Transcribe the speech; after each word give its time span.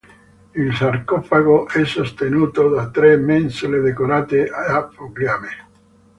Il 0.55 0.73
sarcofago 0.73 1.67
è 1.67 1.85
sostenuto 1.85 2.69
da 2.69 2.89
tre 2.89 3.17
mensole 3.17 3.81
decorate 3.81 4.47
a 4.49 4.89
fogliame. 4.89 5.67